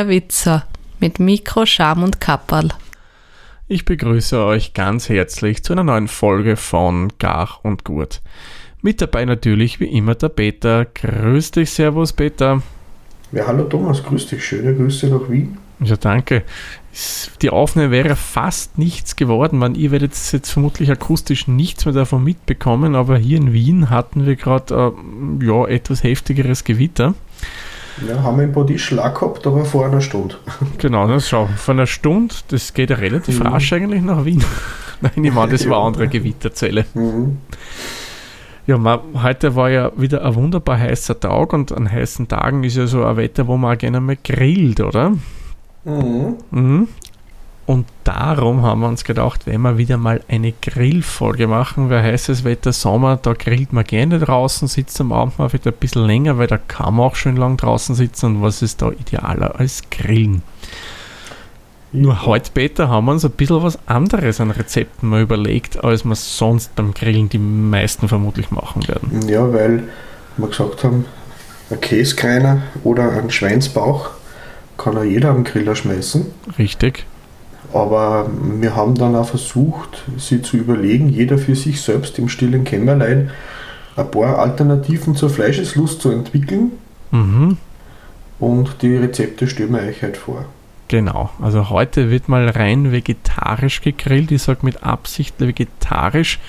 [0.00, 0.64] der Witzer
[0.98, 2.70] mit Mikro, Scham und Kapperl.
[3.68, 8.22] Ich begrüße euch ganz herzlich zu einer neuen Folge von Gar und Gut.
[8.80, 10.86] Mit dabei natürlich wie immer der Peter.
[10.86, 12.62] Grüß dich, Servus Peter.
[13.32, 14.42] Ja, hallo Thomas, grüß dich.
[14.42, 15.58] Schöne Grüße nach Wien.
[15.80, 16.44] Ja, danke.
[17.42, 22.24] Die Aufnahme wäre fast nichts geworden, man, ihr werdet jetzt vermutlich akustisch nichts mehr davon
[22.24, 24.94] mitbekommen, aber hier in Wien hatten wir gerade
[25.40, 27.14] äh, ja, etwas heftigeres Gewitter.
[28.06, 30.36] Ja, haben wir ein Body Schlag gehabt, aber vor einer Stunde.
[30.78, 33.46] Genau, das schau, vor einer Stunde, das geht ja relativ mhm.
[33.46, 34.44] rasch eigentlich nach Wien.
[35.00, 36.84] Nein, ich meine, das war eine andere Gewitterzelle.
[36.94, 37.38] Mhm.
[38.66, 42.76] Ja, man, heute war ja wieder ein wunderbar heißer Tag und an heißen Tagen ist
[42.76, 45.12] ja so ein Wetter, wo man auch gerne mal grillt, oder?
[45.84, 46.36] Mhm.
[46.50, 46.88] Mhm.
[47.66, 52.42] Und darum haben wir uns gedacht, wenn wir wieder mal eine Grillfolge machen, weil heißes
[52.42, 56.36] Wetter Sommer, da grillt man gerne draußen, sitzt am Abend mal wieder ein bisschen länger,
[56.38, 59.82] weil da kann man auch schön lang draußen sitzen und was ist da idealer als
[59.90, 60.42] Grillen?
[61.92, 66.04] Nur heute später haben wir uns ein bisschen was anderes an Rezepten mal überlegt, als
[66.04, 69.28] wir sonst beim Grillen die meisten vermutlich machen werden.
[69.28, 69.84] Ja, weil
[70.36, 71.04] wir gesagt haben,
[71.70, 74.10] ein Käskreiner oder ein Schweinsbauch
[74.76, 76.26] kann ja jeder am Griller schmeißen.
[76.58, 77.06] Richtig.
[77.72, 78.28] Aber
[78.60, 83.30] wir haben dann auch versucht, sie zu überlegen, jeder für sich selbst im stillen Kämmerlein
[83.96, 86.72] ein paar Alternativen zur Fleischeslust zu entwickeln.
[87.10, 87.56] Mhm.
[88.38, 90.44] Und die Rezepte stellen wir euch heute vor.
[90.88, 94.32] Genau, also heute wird mal rein vegetarisch gegrillt.
[94.32, 96.40] Ich sage mit Absicht vegetarisch,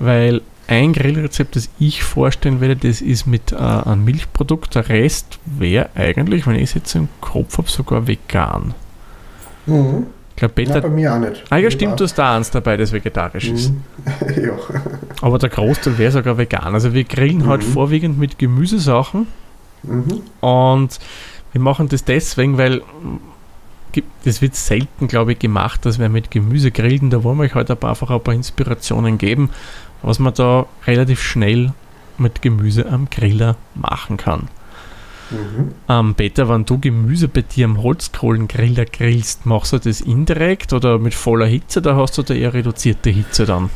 [0.00, 4.74] weil ein Grillrezept, das ich vorstellen werde, das ist mit äh, einem Milchprodukt.
[4.74, 8.74] Der Rest wäre eigentlich, wenn ich es jetzt im Kopf habe, sogar vegan.
[9.66, 10.06] Mhm.
[10.38, 10.80] Glaube, Peter.
[10.80, 11.42] Bei mir auch nicht.
[11.50, 13.72] Ah, ja, stimmt, du hast da eins dabei, das vegetarisch ist.
[13.72, 13.82] Mhm.
[14.44, 14.52] ja.
[15.20, 16.74] Aber der Großteil wäre sogar vegan.
[16.74, 17.64] Also, wir grillen halt mhm.
[17.64, 19.26] halt vorwiegend mit Gemüsesachen.
[19.82, 20.20] Mhm.
[20.38, 21.00] Und
[21.50, 22.82] wir machen das deswegen, weil
[24.24, 27.10] das wird selten, glaube ich, gemacht, dass wir mit Gemüse grillen.
[27.10, 29.50] Da wollen wir euch heute halt einfach ein paar Inspirationen geben,
[30.02, 31.72] was man da relativ schnell
[32.16, 34.46] mit Gemüse am Griller machen kann.
[35.30, 35.72] Mhm.
[35.88, 40.98] Ähm, Peter, wenn du Gemüse bei dir am Holzkohlengriller grillst, machst du das indirekt oder
[40.98, 43.70] mit voller Hitze oder hast du da eher reduzierte Hitze dann?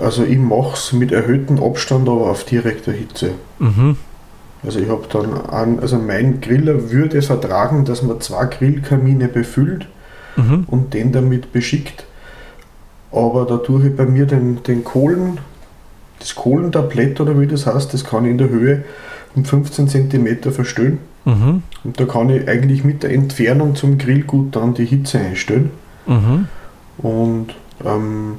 [0.00, 3.32] Also ich mache es mit erhöhtem Abstand, aber auf direkter Hitze.
[3.58, 3.96] Mhm.
[4.64, 9.88] Also ich habe dann an, also mein Griller würde vertragen, dass man zwei Grillkamine befüllt
[10.36, 10.64] mhm.
[10.68, 12.04] und den damit beschickt.
[13.10, 15.38] Aber da tue ich bei mir den, den Kohlen,
[16.18, 18.84] das Kohlentablett oder wie das heißt, das kann ich in der Höhe
[19.34, 20.98] um 15 cm verstellen.
[21.24, 21.62] Mhm.
[21.84, 25.70] Und da kann ich eigentlich mit der Entfernung zum Grillgut dann die Hitze einstellen.
[26.06, 26.46] Mhm.
[26.98, 27.54] Und
[27.84, 28.34] ähm,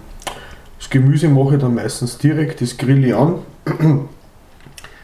[0.77, 3.35] das Gemüse mache ich dann meistens direkt, das grill ich an.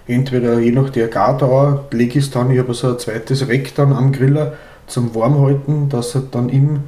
[0.07, 3.75] Entweder je nach der Gardauer lege ich es dann, ich habe so ein zweites Reck
[3.75, 4.53] dann am Griller
[4.87, 6.79] zum Warmhalten, dass er dann im,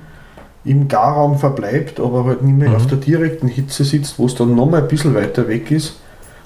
[0.65, 2.75] im Garraum verbleibt, aber halt nicht mehr mhm.
[2.75, 6.00] auf der direkten Hitze sitzt, wo es dann nochmal ein bisschen weiter weg ist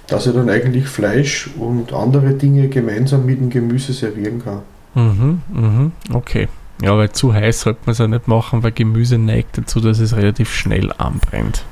[0.08, 4.60] dass er dann eigentlich Fleisch und andere Dinge gemeinsam mit dem Gemüse servieren kann.
[4.94, 6.48] Mhm, mhm, okay.
[6.82, 10.00] Ja, weil zu heiß sollte man es ja nicht machen, weil Gemüse neigt dazu, dass
[10.00, 11.64] es relativ schnell anbrennt.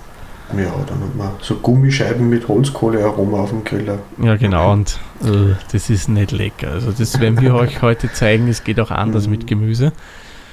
[0.58, 4.00] Ja, dann hat man so Gummischeiben mit Holzkohlearoma auf dem Griller.
[4.22, 6.72] Ja, genau, und äh, das ist nicht lecker.
[6.72, 9.32] Also, das werden wir euch heute zeigen, es geht auch anders mhm.
[9.32, 9.94] mit Gemüse.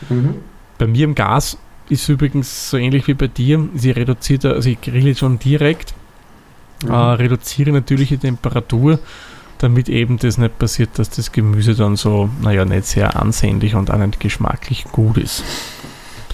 [0.09, 0.37] Mhm.
[0.79, 1.59] Bei mir im Gas
[1.89, 3.69] ist übrigens so ähnlich wie bei dir.
[3.75, 5.95] Sie reduziert, also ich grille schon direkt
[6.85, 6.91] mhm.
[6.91, 8.99] äh, reduziere natürlich die Temperatur,
[9.59, 13.91] damit eben das nicht passiert, dass das Gemüse dann so, naja, nicht sehr ansehnlich und
[13.91, 15.45] auch nicht geschmacklich gut ist.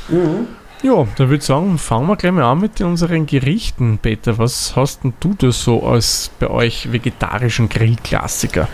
[0.09, 0.47] Mhm.
[0.83, 3.98] Ja, dann würde ich sagen, fangen wir gleich mal an mit unseren Gerichten.
[4.01, 8.69] Peter, was hast denn du da so als bei euch vegetarischen Grillklassiker?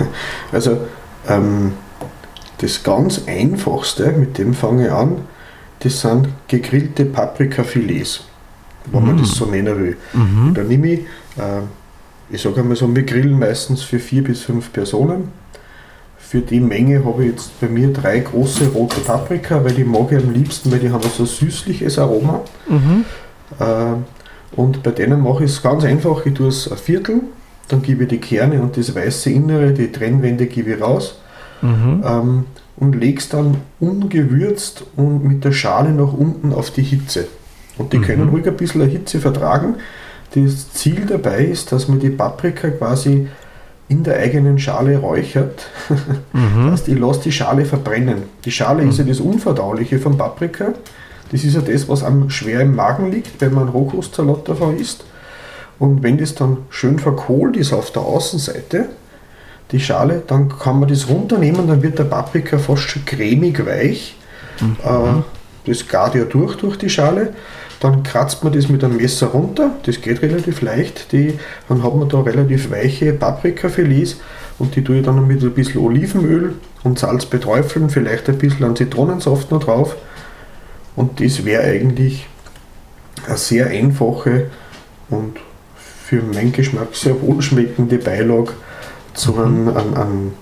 [0.52, 0.78] Also,
[1.28, 1.74] ähm,
[2.58, 5.18] das ganz einfachste, mit dem fange ich an,
[5.80, 8.27] das sind gegrillte Paprikafilets
[8.92, 9.34] wenn man das mm.
[9.34, 9.96] so nennen will.
[10.12, 10.56] Mhm.
[10.68, 11.00] Nehme ich,
[11.36, 11.62] äh,
[12.30, 15.28] ich sage einmal so, wir grillen meistens für vier bis fünf Personen.
[16.18, 20.12] Für die Menge habe ich jetzt bei mir drei große rote Paprika, weil die mag
[20.12, 22.42] ich am liebsten, weil die haben so ein süßliches Aroma.
[22.68, 23.04] Mhm.
[23.58, 27.22] Äh, und bei denen mache ich es ganz einfach, ich tue es ein Viertel,
[27.68, 31.18] dann gebe ich die Kerne und das weiße Innere, die Trennwände gebe ich raus.
[31.62, 32.02] Mhm.
[32.04, 32.44] Ähm,
[32.76, 37.26] und lege es dann ungewürzt und mit der Schale nach unten auf die Hitze.
[37.78, 38.02] Und die mhm.
[38.02, 39.76] können ruhig ein bisschen Hitze vertragen.
[40.34, 43.28] Das Ziel dabei ist, dass man die Paprika quasi
[43.88, 45.66] in der eigenen Schale räuchert.
[46.32, 46.70] Mhm.
[46.70, 48.24] Das heißt, ich lasse die Schale verbrennen.
[48.44, 48.90] Die Schale mhm.
[48.90, 50.74] ist ja das Unverdauliche von Paprika.
[51.32, 55.04] Das ist ja das, was am schwer im Magen liegt, wenn man Rohkostsalat davon isst.
[55.78, 58.88] Und wenn das dann schön verkohlt ist auf der Außenseite,
[59.70, 64.16] die Schale, dann kann man das runternehmen, dann wird der Paprika fast schon cremig weich.
[64.60, 64.76] Mhm.
[64.82, 65.22] Äh,
[65.70, 67.34] das gart ja durch durch die Schale.
[67.80, 71.12] Dann kratzt man das mit einem Messer runter, das geht relativ leicht.
[71.12, 71.38] Die,
[71.68, 74.16] dann hat man da relativ weiche Paprikafilets
[74.58, 78.64] und die tue ich dann mit ein bisschen Olivenöl und Salz beträufeln, vielleicht ein bisschen
[78.64, 79.96] an Zitronensaft noch drauf.
[80.96, 82.26] Und das wäre eigentlich
[83.26, 84.50] eine sehr einfache
[85.10, 85.38] und
[85.76, 88.52] für meinen Geschmack sehr wohlschmeckende Beilage
[89.14, 89.38] zu mhm.
[89.38, 90.32] einem, einem, einem,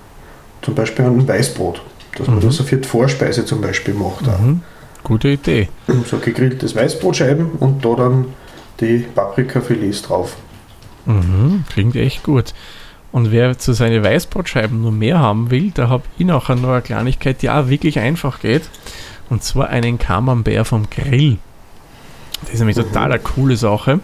[0.62, 1.82] zum Beispiel einem Weißbrot.
[2.16, 2.42] Dass man mhm.
[2.42, 4.26] das für die Vorspeise zum Beispiel macht.
[4.26, 4.62] Mhm.
[5.06, 5.68] Gute Idee.
[6.06, 8.24] So gegrilltes Weißbrotscheiben und da dann
[8.80, 10.36] die Paprikafilets drauf.
[11.04, 12.54] Mhm, klingt echt gut.
[13.12, 16.82] Und wer zu seinen Weißbrotscheiben nur mehr haben will, da habe ich nachher noch eine
[16.82, 18.68] Kleinigkeit, die auch wirklich einfach geht.
[19.30, 21.38] Und zwar einen Camembert vom Grill.
[22.40, 22.82] Das ist nämlich mhm.
[22.82, 24.00] total eine coole Sache.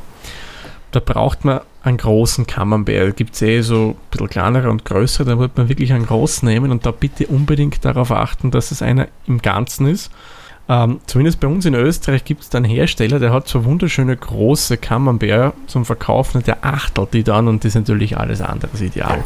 [0.92, 3.08] Da braucht man einen großen Camembert.
[3.08, 5.30] Da gibt es eh so ein bisschen kleinere und größere.
[5.30, 8.82] Da wird man wirklich einen großen nehmen und da bitte unbedingt darauf achten, dass es
[8.82, 10.12] einer im Ganzen ist
[10.72, 14.16] ähm, zumindest bei uns in Österreich gibt es da einen Hersteller, der hat so wunderschöne
[14.16, 18.82] große Camembert zum Verkaufen und der achtelt die dann und das ist natürlich alles andere
[18.82, 19.22] ideal.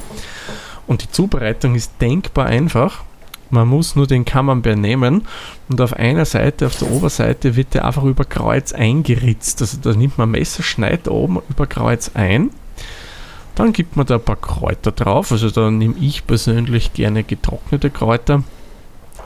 [0.89, 3.05] Und die Zubereitung ist denkbar einfach.
[3.51, 5.23] Man muss nur den Camembert nehmen
[5.69, 9.61] und auf einer Seite, auf der Oberseite, wird der einfach über Kreuz eingeritzt.
[9.61, 12.51] Also da nimmt man Messer, schneidet oben über Kreuz ein.
[13.55, 15.31] Dann gibt man da ein paar Kräuter drauf.
[15.31, 18.43] Also da nehme ich persönlich gerne getrocknete Kräuter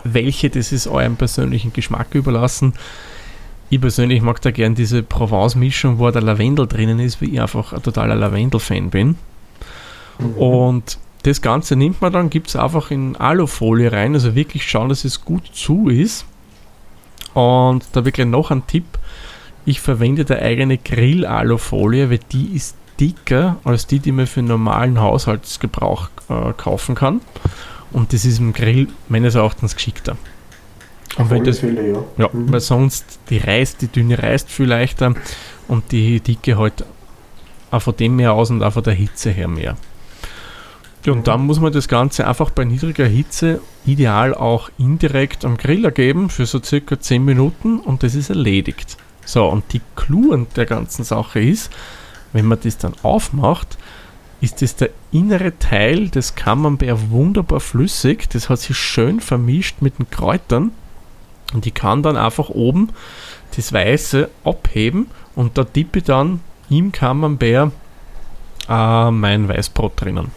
[0.05, 2.75] welche, das ist eurem persönlichen Geschmack überlassen.
[3.69, 7.73] Ich persönlich mag da gern diese Provence-Mischung, wo der Lavendel drinnen ist, wie ich einfach
[7.73, 9.17] ein totaler Lavendel-Fan bin.
[10.19, 10.35] Mhm.
[10.35, 14.89] Und das Ganze nimmt man dann, gibt es einfach in Alufolie rein, also wirklich schauen,
[14.89, 16.25] dass es gut zu ist.
[17.35, 18.87] Und da wirklich noch ein Tipp:
[19.65, 25.01] Ich verwende der eigene Grill-Alufolie, weil die ist dicker als die, die man für normalen
[25.01, 27.21] Haushaltsgebrauch äh, kaufen kann.
[27.93, 30.17] Und das ist im Grill meines Erachtens geschickter.
[31.17, 32.05] Und wenn das, Fälle, ja.
[32.19, 32.53] ja mhm.
[32.53, 35.15] weil sonst die reißt, die Dünne reißt viel leichter
[35.67, 36.85] und die Dicke halt
[37.71, 39.77] auch von dem mehr aus und auch von der Hitze her mehr.
[41.05, 45.57] Ja, und dann muss man das Ganze einfach bei niedriger Hitze ideal auch indirekt am
[45.57, 48.99] Griller geben für so circa 10 Minuten und das ist erledigt.
[49.25, 49.81] So, und die
[50.33, 51.71] an der ganzen Sache ist,
[52.33, 53.79] wenn man das dann aufmacht,
[54.41, 58.29] ist das der innere Teil des Camembert wunderbar flüssig.
[58.31, 60.73] Das hat sich schön vermischt mit den Kräutern.
[61.53, 62.91] Und ich kann dann einfach oben
[63.57, 67.73] das Weiße abheben und da tippe ich dann im Camembert
[68.69, 70.31] äh, mein Weißbrot drinnen.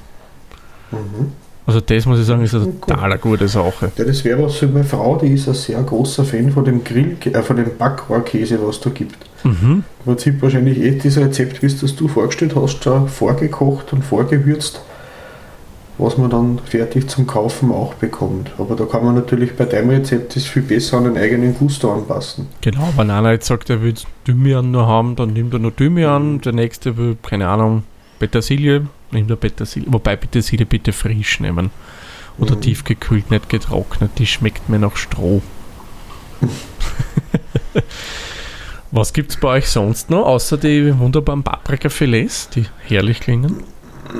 [0.91, 1.33] Mhm.
[1.65, 3.91] Also das muss ich sagen, ist eine total gute Sache.
[3.97, 6.83] Ja, das wäre was für meine Frau, die ist ein sehr großer Fan von dem
[6.83, 9.17] Grill, äh, von dem Backrohrkäse, was da gibt.
[9.43, 9.83] Mhm.
[9.99, 14.03] Im Prinzip wahrscheinlich eh das Rezept, wie es das du vorgestellt hast, schon vorgekocht und
[14.03, 14.81] vorgewürzt,
[15.97, 18.51] was man dann fertig zum Kaufen auch bekommt.
[18.57, 21.93] Aber da kann man natürlich bei deinem Rezept das viel besser an den eigenen Gusto
[21.93, 22.47] anpassen.
[22.59, 23.93] Genau, wenn einer jetzt sagt, er will
[24.25, 27.83] Thymian nur haben, dann nimmt er nur Thymian, der nächste will, keine Ahnung,
[28.19, 29.87] Petersilie, nimmt er Petersilie.
[29.91, 31.69] Wobei Petersilie bitte frisch nehmen.
[32.37, 32.61] Oder mhm.
[32.61, 34.11] tiefgekühlt, nicht getrocknet.
[34.17, 35.41] Die schmeckt mir nach Stroh.
[38.91, 43.63] Was gibt es bei euch sonst noch, außer die wunderbaren Paprika-Filets, die herrlich klingen?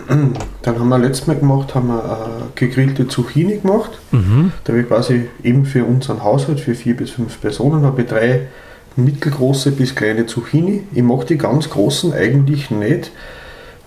[0.07, 3.99] Dann haben wir letztes Mal gemacht, haben wir äh, gegrillte Zucchini gemacht.
[4.11, 4.51] Mhm.
[4.63, 8.07] Da habe ich quasi eben für unseren Haushalt, für vier bis fünf Personen, habe ich
[8.07, 8.47] drei
[8.95, 10.83] mittelgroße bis kleine Zucchini.
[10.93, 13.11] Ich mag die ganz großen eigentlich nicht,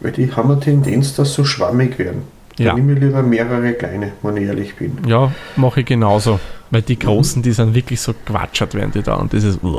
[0.00, 2.22] weil die haben eine Tendenz, dass so schwammig werden.
[2.58, 2.68] Ja.
[2.68, 4.98] Dann nehme ich lieber mehrere kleine, wenn ich ehrlich bin.
[5.06, 6.40] Ja, mache ich genauso.
[6.70, 9.60] Weil die großen, die sind wirklich so quatschert werden die da und das ist.
[9.62, 9.70] Ja.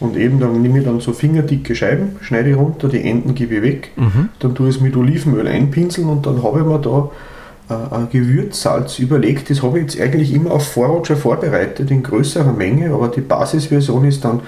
[0.00, 3.54] Und eben dann nehme ich dann so fingerdicke Scheiben, schneide ich runter, die Enden gebe
[3.54, 4.30] ich weg, mhm.
[4.40, 7.10] dann tue ich es mit Olivenöl einpinseln und dann habe ich mir da
[7.70, 9.48] äh, ein Gewürzsalz überlegt.
[9.48, 13.20] Das habe ich jetzt eigentlich immer auf Vorrat schon vorbereitet in größerer Menge, aber die
[13.20, 14.40] Basisversion ist dann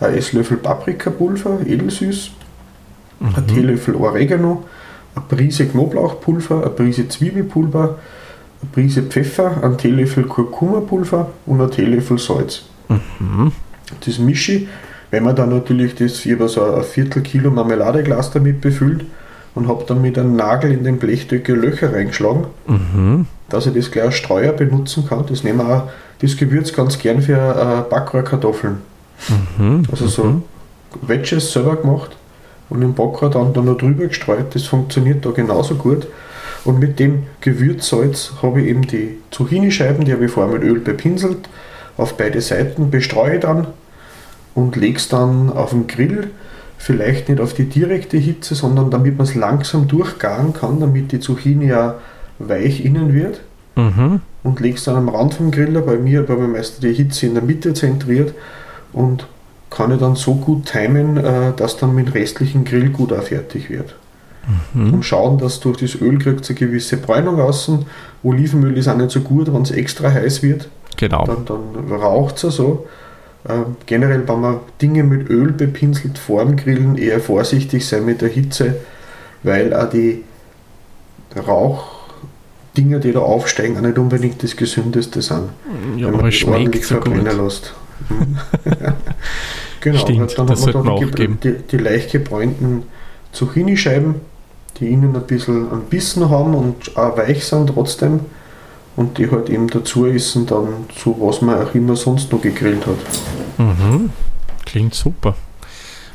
[0.00, 2.30] ein Esslöffel Paprikapulver, edelsüß,
[3.20, 3.34] mhm.
[3.34, 4.64] ein Teelöffel Oregano,
[5.14, 7.98] eine Prise Knoblauchpulver, eine Prise Zwiebelpulver,
[8.62, 12.62] eine Prise Pfeffer, ein Teelöffel Kurkumapulver und ein Teelöffel Salz.
[12.88, 13.52] Mhm.
[14.04, 14.68] Das mische ich.
[15.10, 19.06] Wenn man dann natürlich das über so ein Viertel Kilo Marmeladeglas damit befüllt
[19.54, 23.26] und habe dann mit einem Nagel in den Blechdeckel Löcher reingeschlagen, mhm.
[23.48, 25.24] dass ich das gleich als Streuer benutzen kann.
[25.26, 25.88] Das nehmen wir auch
[26.20, 28.78] das Gewürz ganz gern für äh, Backrohrkartoffeln.
[29.58, 29.84] Mhm.
[29.90, 30.42] Also so mhm.
[31.00, 32.17] Wedges selber gemacht
[32.70, 34.54] und im Backrohr dann, dann noch drüber gestreut.
[34.54, 36.06] Das funktioniert da genauso gut.
[36.64, 40.80] Und mit dem Gewürzsalz habe ich eben die Zucchini-Scheiben, die habe ich vorher mit Öl
[40.80, 41.48] bepinselt,
[41.96, 43.68] auf beide Seiten bestreue dann
[44.54, 46.30] und lege es dann auf den Grill.
[46.76, 51.20] Vielleicht nicht auf die direkte Hitze, sondern damit man es langsam durchgaren kann, damit die
[51.20, 51.96] Zucchini ja
[52.38, 53.40] weich innen wird
[53.78, 54.20] Mhm.
[54.42, 55.82] und legst dann am Rand vom Griller.
[55.82, 58.34] Bei mir habe ich meistens die Hitze in der Mitte zentriert
[58.92, 59.26] und
[59.70, 63.22] kann ich dann so gut timen, äh, dass dann mit dem restlichen Grill gut auch
[63.22, 63.94] fertig wird.
[64.72, 64.94] Mhm.
[64.94, 67.84] Und schauen, dass durch das Öl kriegt eine gewisse Bräunung außen.
[68.22, 70.68] Olivenöl ist auch nicht so gut, wenn es extra heiß wird.
[70.96, 71.24] Genau.
[71.26, 72.86] Dann, dann raucht es so.
[73.48, 78.20] Ähm, generell, wenn man Dinge mit Öl bepinselt vor dem Grillen, eher vorsichtig sein mit
[78.20, 78.76] der Hitze,
[79.42, 80.24] weil auch die
[81.36, 85.50] Rauchdinger, die da aufsteigen, auch nicht unbedingt das Gesündeste sind.
[85.96, 87.22] Ja, wenn aber man es schmeckt so gut.
[87.22, 87.74] lässt.
[89.80, 91.38] Genau, Stimmt, dann das hat man da auch die, geben.
[91.42, 92.82] die, die leicht gebräunten
[93.32, 94.16] Zucchini-Scheiben,
[94.80, 98.20] die innen ein bisschen einen Bissen haben und auch weich sind trotzdem.
[98.96, 102.84] Und die halt eben dazu essen, dann zu was man auch immer sonst noch gegrillt
[102.84, 102.96] hat.
[103.58, 104.10] Mhm.
[104.66, 105.36] Klingt super.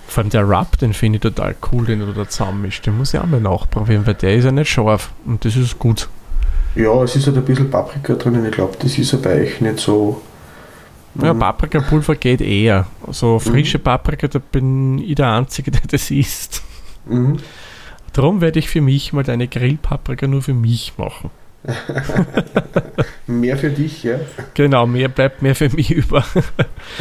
[0.06, 2.86] Vor allem der Rub, den finde ich total cool, den du da zusammenmischst.
[2.86, 5.80] Den muss ich auch mal nachprobieren, weil der ist ja nicht scharf und das ist
[5.80, 6.10] gut.
[6.75, 8.46] Ja, es ist halt ein bisschen Paprika drinnen.
[8.46, 10.22] Ich glaube, das ist ja bei euch nicht so.
[11.22, 11.39] Ja, Mhm.
[11.39, 12.88] Paprikapulver geht eher.
[13.12, 16.63] So frische Paprika, da bin ich der Einzige, der das isst.
[17.05, 17.38] Mhm.
[18.13, 21.29] Darum werde ich für mich mal eine Grillpaprika nur für mich machen.
[23.27, 24.15] Mehr für dich, ja.
[24.53, 26.25] Genau, mehr bleibt mehr für mich über.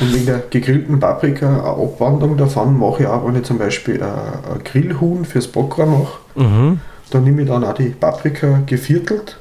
[0.00, 4.02] Und wegen der gegrillten Paprika, eine Abwandlung davon mache ich auch, wenn ich zum Beispiel
[4.02, 6.19] ein Grillhuhn fürs Bockwar mache.
[6.37, 6.81] Mhm.
[7.11, 9.38] Da nehme ich dann auch die Paprika geviertelt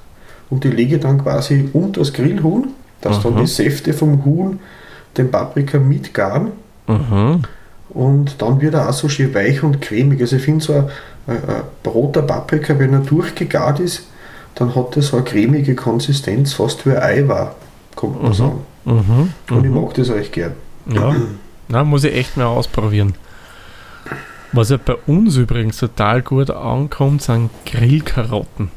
[0.50, 2.70] und die lege ich dann quasi um das Grillhuhn,
[3.02, 3.42] dass dann Aha.
[3.42, 4.60] die Säfte vom Huhn
[5.18, 6.52] den Paprika mitgaren
[6.88, 7.42] Mhm.
[7.90, 10.20] und dann wird er auch so schön weich und cremig.
[10.22, 10.86] Also ich finde so ein,
[11.28, 14.08] ein, ein roter Paprika, wenn er durchgegart ist,
[14.56, 17.56] dann hat er so eine cremige Konsistenz, fast wie ein Ei war,
[17.96, 18.36] kommt man Mhm.
[18.36, 18.60] sagen.
[18.86, 19.34] Mhm.
[19.56, 19.82] Und ich Mhm.
[19.82, 20.54] mag das recht gern.
[20.88, 21.16] Ja,
[21.70, 23.14] na, muss ich echt mal ausprobieren.
[24.54, 28.70] Was ja bei uns übrigens total gut ankommt, sind Grillkarotten.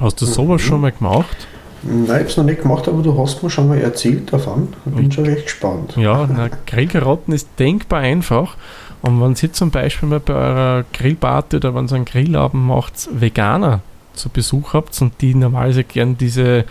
[0.00, 0.66] Hast du sowas Mhm.
[0.66, 1.46] schon mal gemacht?
[1.82, 4.68] Nein, ich habe es noch nicht gemacht, aber du hast mir schon mal erzählt davon.
[4.86, 5.94] Ich bin schon recht gespannt.
[5.96, 8.56] Ja, na, Grillkarotten ist denkbar einfach.
[9.02, 13.08] Und wenn Sie zum Beispiel mal bei eurer Grillparty oder wenn ihr einen Grillabend macht,
[13.12, 13.80] Veganer
[14.14, 16.64] zu Besuch habt und die normalerweise gern diese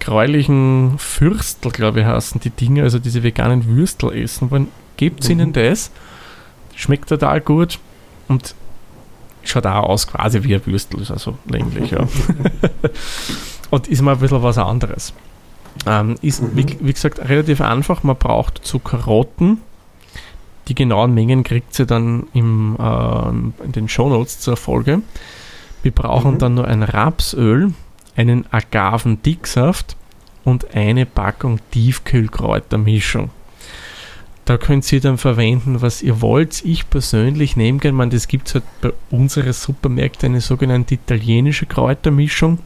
[0.00, 5.30] gräulichen Fürstel, glaube ich, heißen die Dinge, also diese veganen Würstel essen wollen, gebt Mhm.
[5.30, 5.90] ihnen das.
[6.74, 7.78] Schmeckt total gut
[8.28, 8.54] und
[9.42, 12.00] schaut auch aus quasi wie ein Würstel, also länglich, ja.
[13.70, 15.12] und ist mal ein bisschen was anderes.
[15.86, 16.50] Ähm, ist, Mhm.
[16.54, 18.02] wie, wie gesagt, relativ einfach.
[18.02, 19.58] Man braucht zu Karotten.
[20.68, 25.00] Die genauen Mengen kriegt ihr dann im, ähm, in den Shownotes zur Folge.
[25.82, 26.38] Wir brauchen Mhm.
[26.38, 27.72] dann nur ein Rapsöl,
[28.16, 29.96] einen Agavendicksaft
[30.44, 33.30] und eine Packung Tiefkühlkräutermischung.
[34.44, 36.64] Da könnt ihr dann verwenden, was ihr wollt.
[36.64, 41.66] Ich persönlich nehme gerne, man, das gibt es halt bei unseren Supermärkten eine sogenannte italienische
[41.66, 42.58] Kräutermischung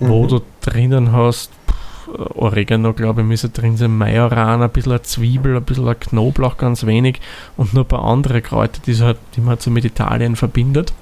[0.00, 0.28] wo Mhm.
[0.28, 5.62] du drinnen hast pff, Oregano, glaube ich, müsste drin sein, Majoran, ein bisschen Zwiebel, ein
[5.64, 7.20] bisschen Knoblauch, ganz wenig
[7.56, 10.34] und nur ein paar andere Kräuter, die, so halt, die man halt so mit Italien
[10.36, 10.92] verbindet.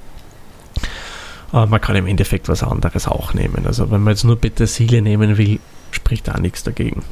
[1.52, 3.66] Aber man kann im Endeffekt was anderes auch nehmen.
[3.66, 5.60] Also wenn man jetzt nur Petersilie nehmen will,
[5.92, 7.02] spricht da nichts dagegen.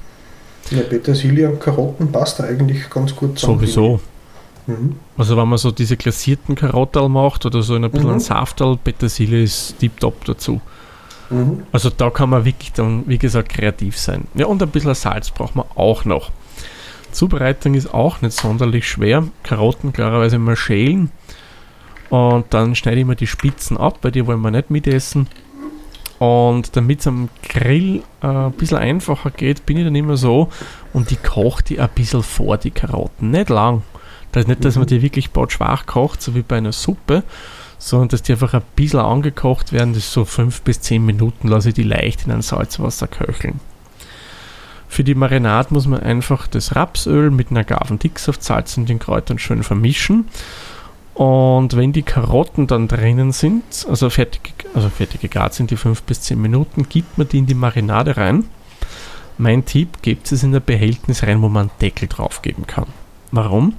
[0.70, 3.60] Ja, Petersilie und Karotten passt eigentlich ganz gut zusammen.
[3.60, 4.00] Sowieso.
[4.66, 4.96] Mhm.
[5.16, 8.20] Also wenn man so diese glasierten Karottel macht oder so in ein bisschen Mhm.
[8.20, 10.60] Saftal, Petersilie ist tiptop dazu.
[11.30, 11.62] Mhm.
[11.72, 14.26] Also da kann man wirklich dann, wie gesagt, kreativ sein.
[14.34, 16.30] Ja, und ein bisschen Salz braucht man auch noch.
[17.12, 19.24] Zubereitung ist auch nicht sonderlich schwer.
[19.42, 21.10] Karotten klarerweise mal schälen
[22.10, 25.28] und dann schneide ich mir die Spitzen ab, weil die wollen wir nicht mitessen.
[26.18, 30.48] Und damit es am Grill äh, ein bisschen einfacher geht, bin ich dann immer so
[30.92, 33.30] und ich koche die ein bisschen vor, die Karotten.
[33.30, 33.82] Nicht lang.
[34.32, 34.88] Das ist nicht, dass man Mhm.
[34.88, 37.22] die wirklich schwach kocht, so wie bei einer Suppe,
[37.84, 39.92] sondern dass die einfach ein bisschen angekocht werden.
[39.92, 43.60] Das ist so 5 bis 10 Minuten, lasse ich die leicht in ein Salzwasser köcheln.
[44.88, 49.38] Für die Marinade muss man einfach das Rapsöl mit einer Agavendicksaft, Salz und den Kräutern
[49.38, 50.28] schön vermischen.
[51.12, 56.04] Und wenn die Karotten dann drinnen sind, also fertig, also fertig gegart sind die 5
[56.04, 58.44] bis 10 Minuten, gibt man die in die Marinade rein.
[59.36, 62.86] Mein Tipp, gebt es in ein Behältnis rein, wo man einen Deckel drauf geben kann.
[63.30, 63.74] Warum?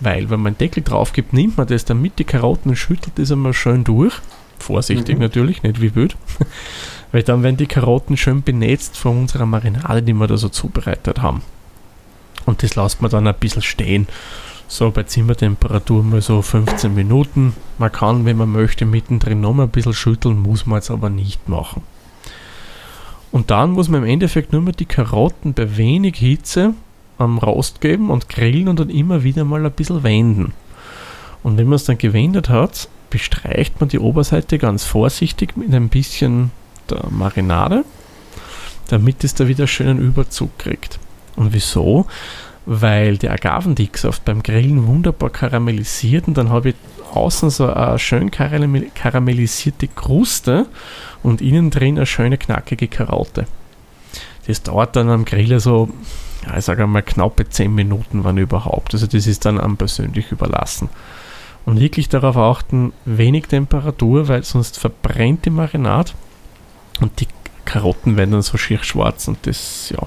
[0.00, 2.76] Weil, wenn man einen Deckel drauf gibt, nimmt man das dann mit die Karotten und
[2.76, 4.14] schüttelt das einmal schön durch.
[4.58, 5.22] Vorsichtig Mhm.
[5.22, 6.16] natürlich, nicht wie wild.
[7.12, 11.20] Weil dann werden die Karotten schön benetzt von unserer Marinade, die wir da so zubereitet
[11.22, 11.42] haben.
[12.46, 14.06] Und das lässt man dann ein bisschen stehen.
[14.68, 17.54] So bei Zimmertemperatur mal so 15 Minuten.
[17.78, 21.10] Man kann, wenn man möchte, mittendrin noch mal ein bisschen schütteln, muss man jetzt aber
[21.10, 21.82] nicht machen.
[23.32, 26.74] Und dann muss man im Endeffekt nur mal die Karotten bei wenig Hitze
[27.20, 30.52] am Rost geben und grillen und dann immer wieder mal ein bisschen wenden.
[31.42, 35.88] Und wenn man es dann gewendet hat, bestreicht man die Oberseite ganz vorsichtig mit ein
[35.88, 36.50] bisschen
[36.88, 37.84] der Marinade,
[38.88, 40.98] damit es da wieder schönen Überzug kriegt.
[41.36, 42.06] Und wieso?
[42.66, 46.74] Weil der Agavendicksaft beim Grillen wunderbar karamellisiert und dann habe ich
[47.12, 50.66] außen so eine schön karamellisierte Kruste
[51.22, 53.46] und innen drin eine schöne knackige Karotte.
[54.46, 55.88] Das dauert dann am Grill so,
[56.46, 58.94] ja, ich sage mal, knappe 10 Minuten, wann überhaupt.
[58.94, 60.88] Also das ist dann am persönlich überlassen.
[61.66, 66.12] Und wirklich darauf achten, wenig Temperatur, weil sonst verbrennt die Marinade
[67.00, 67.28] und die
[67.64, 70.06] Karotten werden dann so schier schwarz und das, ja,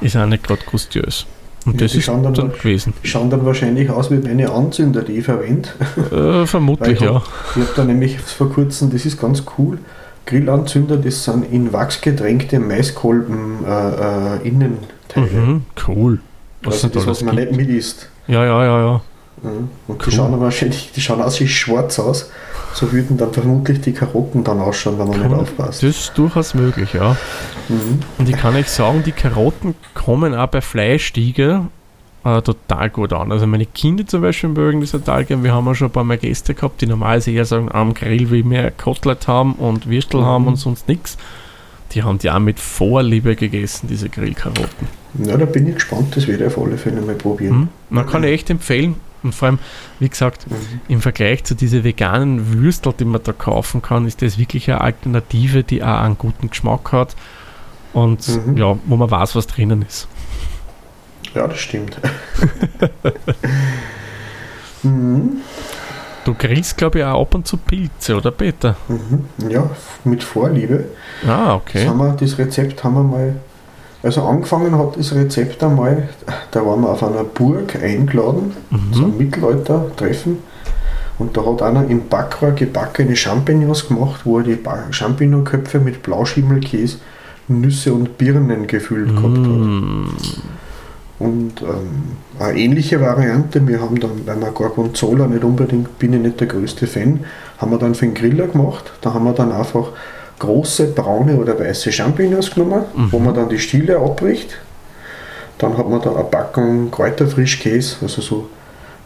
[0.00, 1.26] ist auch nicht gerade gustiös.
[1.66, 2.92] Und ja, das ist dann, dann gewesen.
[3.02, 5.68] Schauen dann wahrscheinlich aus wie meine Anzünder, die ich verwende.
[6.10, 7.22] Äh, vermutlich, ich ja.
[7.54, 9.78] ich habe da nämlich vor kurzem, das ist ganz cool,
[10.26, 14.48] Grillanzünder, das sind in Wachs getränkte Maiskolben äh, äh,
[15.14, 15.46] Innenteile.
[15.46, 16.20] Mhm, cool.
[16.62, 17.52] Was, also das, was man gibt.
[17.52, 18.08] nicht mit isst.
[18.26, 19.00] Ja, ja, ja, ja.
[19.42, 19.96] Und cool.
[20.06, 22.30] die schauen wahrscheinlich, die schauen aus wie schwarz aus.
[22.72, 25.28] So würden dann vermutlich die Karotten dann ausschauen, wenn man cool.
[25.28, 25.82] nicht aufpasst.
[25.82, 27.16] Das ist durchaus möglich, ja.
[27.68, 28.00] Mhm.
[28.18, 31.66] Und ich kann euch sagen, die Karotten kommen auch bei Fleischstiege
[32.24, 33.30] äh, total gut an.
[33.30, 35.44] Also meine Kinder zum Beispiel mögen das total gern.
[35.44, 38.30] Wir haben auch schon ein paar Mal Gäste gehabt, die normalerweise eher sagen, am Grill
[38.30, 40.24] will mehr Kotelett haben und Würstel mhm.
[40.24, 41.16] haben und sonst nichts.
[41.94, 44.88] Die haben die auch mit Vorliebe gegessen, diese Grillkarotten.
[45.24, 47.56] Ja, da bin ich gespannt, das werde ich auf alle Fälle mal probieren.
[47.56, 47.68] Mhm.
[47.90, 49.58] Man kann echt empfehlen, und vor allem,
[50.00, 50.80] wie gesagt, mhm.
[50.88, 54.80] im Vergleich zu diesen veganen Würstel, die man da kaufen kann, ist das wirklich eine
[54.80, 57.16] Alternative, die auch einen guten Geschmack hat
[57.92, 58.56] und mhm.
[58.56, 60.08] ja, wo man weiß, was drinnen ist.
[61.34, 61.98] Ja, das stimmt.
[64.82, 65.38] mhm.
[66.24, 68.76] Du grillst, glaube ich, auch ab und zu Pilze, oder Peter?
[68.88, 69.50] Mhm.
[69.50, 69.68] Ja,
[70.04, 70.84] mit Vorliebe.
[71.26, 71.84] Ah, okay.
[71.84, 73.34] Das, haben wir, das Rezept haben wir mal
[74.04, 76.10] also angefangen hat das Rezept einmal,
[76.50, 78.92] da waren wir auf einer Burg eingeladen, mhm.
[78.92, 80.40] so ein Mittelalter-Treffen.
[81.18, 84.58] Und da hat einer im Backrohr gebackene Champignons gemacht, wo er die
[84.90, 86.98] Champignonköpfe mit Blauschimmelkäse,
[87.48, 89.16] Nüsse und Birnen gefüllt mhm.
[89.16, 90.44] gehabt hat.
[91.18, 96.20] Und ähm, eine ähnliche Variante, wir haben dann, weil wir Gorgonzola nicht unbedingt, bin ich
[96.20, 97.20] nicht der größte Fan,
[97.58, 98.92] haben wir dann für den Griller gemacht.
[99.00, 99.90] Da haben wir dann einfach
[100.40, 103.12] große braune oder weiße Champignons genommen, mhm.
[103.12, 104.58] wo man dann die Stiele abbricht.
[105.58, 108.48] Dann hat man da eine Packung Kräuterfrischkäse, also so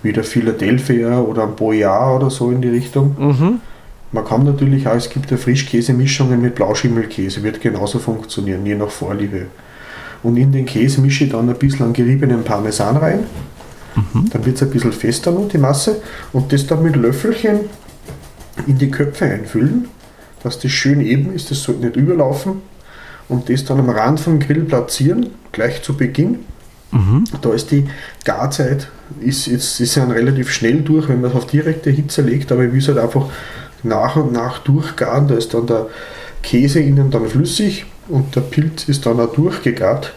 [0.03, 3.16] wie der Philadelphia oder ein Boyard oder so in die Richtung.
[3.18, 3.61] Mhm.
[4.12, 8.88] Man kann natürlich auch, es gibt ja Frischkäsemischungen mit Blauschimmelkäse, wird genauso funktionieren, je nach
[8.88, 9.47] Vorliebe.
[10.23, 13.21] Und in den Käse mische ich dann ein bisschen geriebenen Parmesan rein.
[13.95, 14.31] Mhm.
[14.31, 16.01] Dann wird es ein bisschen fester noch, die Masse.
[16.33, 17.61] Und das dann mit Löffelchen
[18.67, 19.89] in die Köpfe einfüllen
[20.43, 22.63] dass das schön eben ist, das sollte nicht überlaufen
[23.29, 26.41] und das dann am Rand vom Grill platzieren, gleich zu Beginn.
[26.91, 27.25] Mhm.
[27.43, 27.87] Da ist die
[28.25, 28.89] Garzeit,
[29.21, 32.65] ist, ist, ist ja relativ schnell durch, wenn man es auf direkte Hitze legt, aber
[32.65, 33.27] ich will es halt einfach
[33.83, 35.87] nach und nach durchgaren, da ist dann der
[36.43, 40.12] Käse innen dann flüssig und der Pilz ist dann auch durchgegart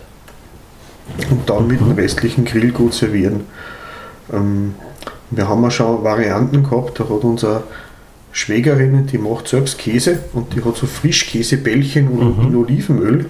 [1.29, 1.95] und dann mit dem mhm.
[1.95, 3.41] restlichen Grill gut servieren.
[4.31, 4.75] Ähm,
[5.29, 7.63] wir haben ja schon Varianten gehabt, da hat unser
[8.31, 12.47] Schwägerin, die macht selbst Käse und die hat so Frischkäsebällchen mhm.
[12.47, 13.25] in Olivenöl.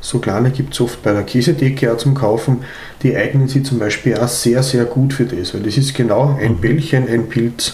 [0.00, 2.58] So kleine gibt es oft bei der Käsedecke auch zum Kaufen.
[3.02, 6.36] Die eignen sich zum Beispiel auch sehr, sehr gut für das, weil das ist genau
[6.38, 6.56] ein mhm.
[6.58, 7.72] Bällchen, ein Pilz.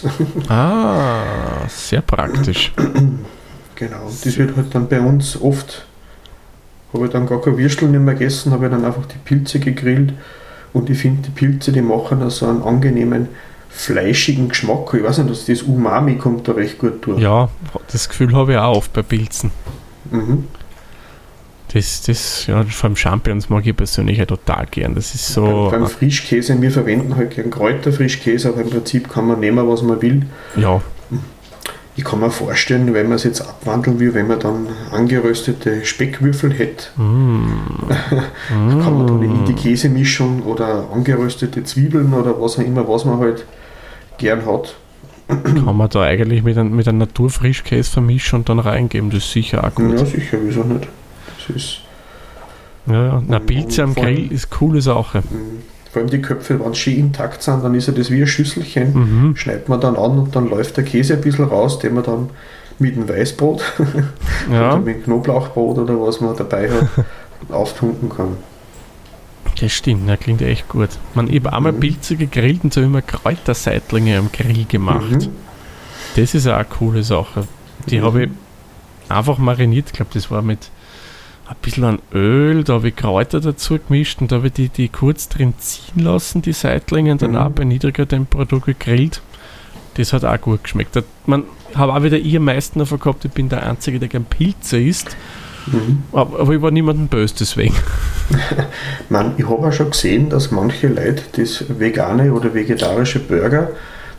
[0.48, 1.22] Ah,
[1.68, 2.72] sehr praktisch.
[3.74, 5.86] Genau, das wird halt dann bei uns oft,
[6.92, 9.61] habe ich dann gar kein Würstel nicht mehr gegessen, habe ich dann einfach die Pilze
[9.61, 10.12] gegrillt
[10.72, 13.29] und ich finde, die Pilze, die machen da so einen angenehmen
[13.68, 14.92] fleischigen Geschmack.
[14.94, 17.20] Ich weiß nicht, dass das Umami kommt da recht gut durch.
[17.20, 17.48] Ja,
[17.90, 19.53] das Gefühl habe ich auch oft bei Pilzen.
[20.11, 20.44] Mhm.
[21.72, 24.96] Das, das, ja, vor allem Champignons mag ich persönlich ja total gern.
[24.96, 25.68] Das ist so.
[25.70, 29.83] Beim, beim Frischkäse, wir verwenden halt gern Kräuterfrischkäse, aber im Prinzip kann man nehmen, was
[29.83, 30.26] man will.
[30.57, 30.83] Ja.
[32.00, 36.50] Ich kann mir vorstellen, wenn man es jetzt abwandeln will, wenn man dann angeröstete Speckwürfel
[36.50, 37.88] hätte, mm.
[38.48, 43.18] kann man dann in die Käsemischung oder angeröstete Zwiebeln oder was auch immer, was man
[43.18, 43.44] halt
[44.16, 44.76] gern hat.
[45.28, 49.10] Kann man da eigentlich mit einem, mit einem Naturfrischkäse vermischen und dann reingeben?
[49.10, 49.98] Das ist sicher auch gut.
[49.98, 50.88] Ja, sicher, wieso nicht?
[51.36, 51.80] Das ist.
[52.86, 53.22] Ja, ja.
[53.28, 55.22] Na, Pilze am Grill ist eine coole Sache.
[55.92, 58.92] Vor allem die Köpfe, wenn sie intakt sind, dann ist ja das wie ein Schüsselchen.
[58.94, 59.37] Mhm.
[59.37, 62.31] Schneidet man dann an und dann läuft der Käse ein bisschen raus, den man dann
[62.79, 63.62] mit dem Weißbrot
[64.50, 64.74] ja.
[64.74, 66.88] oder mit dem Knoblauchbrot oder was man dabei hat,
[67.50, 68.37] auftunken kann.
[69.61, 70.90] Das stimmt, das klingt echt gut.
[71.14, 71.81] Man ich habe einmal mhm.
[71.81, 75.11] Pilze gegrillt und so immer Kräuterseitlinge am Grill gemacht.
[75.11, 75.29] Mhm.
[76.16, 77.46] Das ist auch eine coole Sache.
[77.88, 78.05] Die mhm.
[78.05, 78.31] habe ich
[79.09, 79.87] einfach mariniert.
[79.88, 80.70] Ich glaube, das war mit
[81.50, 84.68] ein bisschen an Öl, da habe ich Kräuter dazu gemischt und da habe ich die,
[84.68, 87.54] die kurz drin ziehen lassen, die Seitlinge, und dann mhm.
[87.54, 89.20] bei niedriger Temperatur gegrillt.
[89.94, 90.96] Das hat auch gut geschmeckt.
[91.26, 91.42] Man,
[91.74, 94.80] habe auch wieder ich am meisten davon gehabt, ich bin der Einzige, der gern Pilze
[94.80, 95.16] isst.
[95.66, 96.04] Mhm.
[96.12, 97.74] Aber, aber, ich war niemandem böse deswegen.
[99.08, 103.70] Man, ich habe auch schon gesehen, dass manche Leute das vegane oder vegetarische Burger,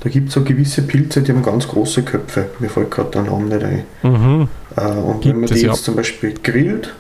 [0.01, 2.49] da gibt es so gewisse Pilze, die haben ganz große Köpfe.
[2.59, 3.83] Mir fällt gerade der Name nicht ein.
[4.03, 4.47] Mhm.
[4.75, 5.73] Äh, und gibt wenn man die jetzt ja.
[5.73, 6.93] zum Beispiel grillt,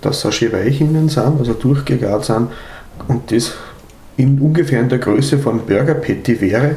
[0.00, 2.48] dass sie schön weich innen sind, also durchgegart sind,
[3.08, 3.52] und das
[4.16, 6.76] in ungefähr in der Größe von Burger Patty wäre,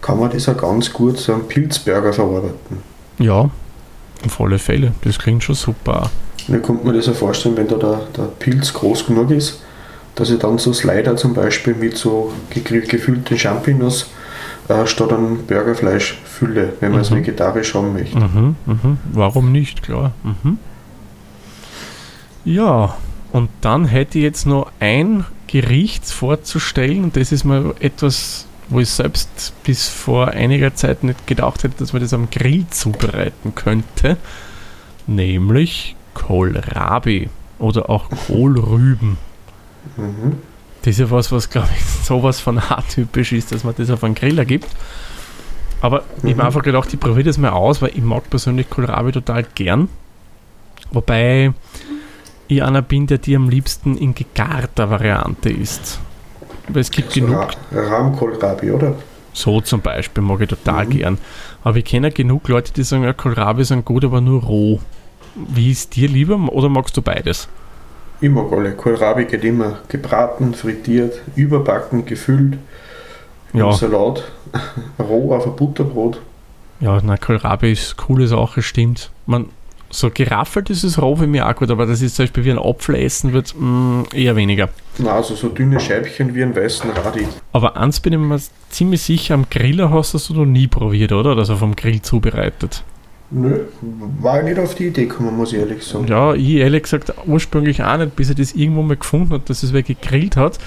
[0.00, 2.78] kann man das auch ganz gut so einen Pilzburger verarbeiten.
[3.18, 3.50] Ja,
[4.24, 4.92] auf alle Fälle.
[5.02, 6.10] Das klingt schon super.
[6.46, 9.62] Mir kommt man das auch vorstellen, wenn da der, der Pilz groß genug ist,
[10.14, 14.10] dass ich dann so Slider zum Beispiel mit so gefüllten Champignons
[14.68, 17.04] äh, statt einem Burgerfleisch fülle, wenn man mhm.
[17.04, 18.18] es vegetarisch haben möchte.
[18.18, 18.98] Mhm, mhm.
[19.12, 20.12] Warum nicht, klar.
[20.22, 20.58] Mhm.
[22.44, 22.96] Ja,
[23.32, 28.80] und dann hätte ich jetzt noch ein Gericht vorzustellen und das ist mal etwas, wo
[28.80, 33.54] ich selbst bis vor einiger Zeit nicht gedacht hätte, dass man das am Grill zubereiten
[33.54, 34.16] könnte,
[35.06, 37.28] nämlich Kohlrabi
[37.58, 39.18] oder auch Kohlrüben.
[39.96, 40.38] Mhm.
[40.82, 44.04] Das ist ja was, was glaube ich sowas von atypisch ist, dass man das auf
[44.04, 44.68] einen Griller gibt.
[45.80, 46.28] Aber mhm.
[46.28, 49.44] ich habe einfach gedacht, ich probiere das mal aus, weil ich mag persönlich Kohlrabi total
[49.54, 49.88] gern.
[50.92, 51.52] Wobei
[52.48, 56.00] ich einer bin, der die am liebsten in gegarter Variante isst.
[56.68, 57.48] Weil es gibt so genug.
[57.72, 58.94] Rahmkohlrabi, oder?
[59.34, 60.90] So zum Beispiel mag ich total mhm.
[60.90, 61.18] gern.
[61.62, 64.80] Aber ich kenne genug Leute, die sagen, ja, Kohlrabi sind gut, aber nur roh.
[65.34, 67.48] Wie ist dir lieber oder magst du beides?
[68.20, 68.72] Ich mag alle.
[68.72, 72.58] Kohlrabi geht immer gebraten, frittiert, überbacken, gefüllt,
[73.52, 73.72] ja.
[73.72, 74.24] Salat,
[74.98, 76.20] roh auf ein Butterbrot.
[76.80, 79.10] Ja, na, Kohlrabi ist coole Sache, stimmt.
[79.26, 79.48] Man,
[79.94, 82.50] so geraffelt ist es roh für mich auch gut, aber das ist zum Beispiel wie
[82.50, 84.68] ein Apfel essen wird, mh, mm, eher weniger.
[84.98, 87.26] Na, also so dünne Scheibchen wie ein weißen Radi.
[87.52, 91.12] Aber eins bin ich mir ziemlich sicher, am Griller hast du das noch nie probiert,
[91.12, 91.36] oder?
[91.36, 92.82] Also vom Grill zubereitet.
[93.30, 93.60] Nö,
[94.20, 96.06] war ich nicht auf die Idee gekommen, muss ich ehrlich sagen.
[96.06, 99.62] Ja, ich ehrlich gesagt ursprünglich auch nicht, bis er das irgendwo mal gefunden hat, dass
[99.62, 100.58] es wer gegrillt hat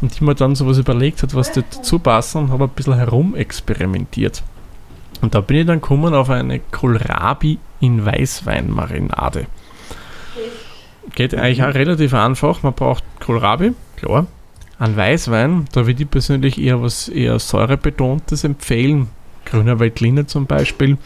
[0.00, 4.42] und ich mir dann sowas überlegt hat, was dazu passt und habe ein bisschen herumexperimentiert.
[5.20, 9.46] Und da bin ich dann gekommen auf eine Kohlrabi in Weißweinmarinade.
[11.14, 12.62] Geht eigentlich auch relativ einfach.
[12.62, 14.26] Man braucht Kohlrabi, klar.
[14.78, 19.08] An Weißwein, da würde ich persönlich eher was eher säurebetontes empfehlen.
[19.44, 20.96] Grüner Veltliner zum Beispiel.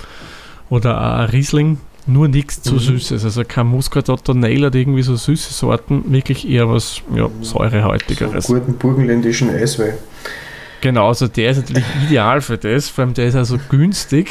[0.68, 1.78] Oder ein Riesling.
[2.08, 2.78] Nur nichts zu mhm.
[2.78, 3.24] Süßes.
[3.24, 6.04] Also kein Muscat Nail oder irgendwie so süße Sorten.
[6.12, 8.46] Wirklich eher was ja, säurehaltigeres.
[8.46, 9.94] So einen guten burgenländischen Eiswein.
[10.82, 14.30] Genau, also der ist natürlich ideal für das, vor allem der ist also günstig.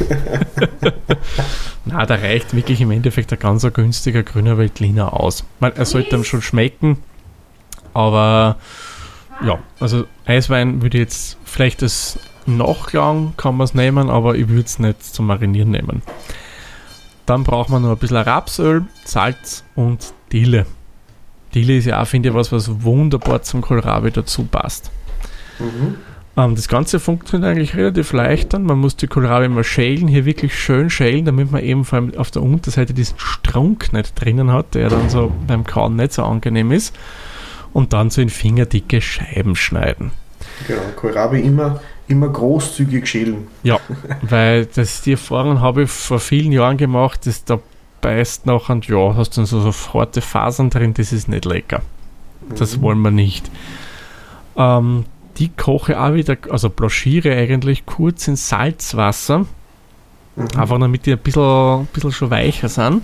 [1.84, 5.44] Na, da reicht wirklich im Endeffekt ein ganz günstiger grüner Veltliner aus.
[5.60, 6.98] Man, er sollte dann schon schmecken,
[7.92, 8.56] aber
[9.44, 14.64] ja, also Eiswein würde jetzt vielleicht das Nachklang kann man es nehmen, aber ich würde
[14.64, 16.02] es nicht zum Marinieren nehmen.
[17.26, 20.66] Dann braucht man noch ein bisschen Rapsöl, Salz und Dille.
[21.54, 24.90] Dille ist ja auch, finde ich, was, was wunderbar zum Kohlrabi dazu passt.
[25.58, 25.96] Mhm.
[26.36, 28.64] Ähm, das Ganze funktioniert eigentlich relativ leicht dann.
[28.64, 32.14] Man muss die Kohlrabi immer schälen, hier wirklich schön schälen, damit man eben vor allem
[32.16, 36.24] auf der Unterseite diesen Strunk nicht drinnen hat, der dann so beim Kauen nicht so
[36.24, 36.94] angenehm ist.
[37.72, 40.12] Und dann so in fingerdicke Scheiben schneiden.
[40.68, 43.48] Genau, Kohlrabi immer, immer großzügig schälen.
[43.64, 43.80] Ja,
[44.22, 47.58] weil das die Erfahrung habe ich vor vielen Jahren gemacht, dass da
[48.00, 51.80] beißt noch und ja, hast dann so, so harte Fasern drin, das ist nicht lecker.
[52.56, 52.82] Das mhm.
[52.82, 53.50] wollen wir nicht.
[54.56, 55.06] Ähm,
[55.38, 59.46] die koche auch wieder, also blanchiere eigentlich kurz in Salzwasser.
[60.36, 60.48] Mhm.
[60.56, 63.02] Einfach damit die ein bisschen, ein bisschen schon weicher sind.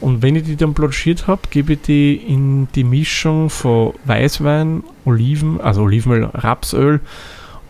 [0.00, 4.82] Und wenn ich die dann blanchiert habe, gebe ich die in die Mischung von Weißwein,
[5.04, 7.00] Oliven, also Olivenöl, Rapsöl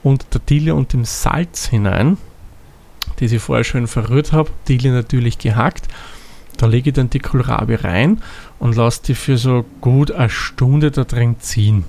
[0.02, 2.16] und der Dille und dem Salz hinein,
[3.18, 4.50] die ich vorher schön verrührt habe.
[4.66, 5.88] Dille natürlich gehackt.
[6.56, 8.22] Da lege ich dann die Kohlrabi rein
[8.58, 11.84] und lasse die für so gut eine Stunde da drin ziehen.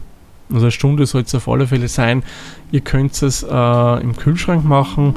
[0.52, 2.24] Also eine Stunde soll es auf alle Fälle sein.
[2.72, 5.16] Ihr könnt es äh, im Kühlschrank machen.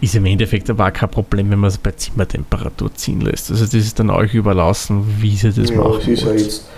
[0.00, 3.50] Ist im Endeffekt aber auch kein Problem, wenn man es bei Zimmertemperatur ziehen lässt.
[3.50, 6.00] Also das ist dann euch überlassen, wie sie das ja, machen.
[6.02, 6.68] Es ist ja jetzt